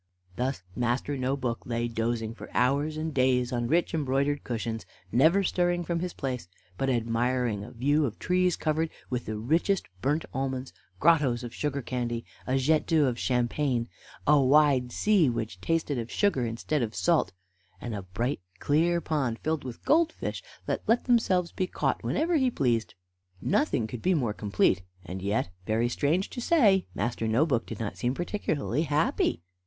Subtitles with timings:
[0.35, 5.43] Thus Master No book lay dozing for hours and days on rich embroidered cushions, never
[5.43, 10.25] stirring from his place, but admiring the view of trees covered with the richest burnt
[10.33, 13.87] almonds, grottoes of sugar candy, a jet d'eau of champagne,
[14.25, 17.31] a wide sea which tasted of sugar instead of salt,
[17.79, 22.37] and a bright, clear pond, filled with gold fish that let themselves be caught whenever
[22.37, 22.95] he pleased.
[23.39, 27.79] Nothing could be more complete, and yet, very strange to say, Master No book did
[27.79, 29.43] not seem particularly happy.